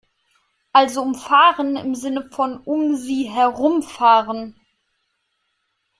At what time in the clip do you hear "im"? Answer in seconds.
1.75-1.93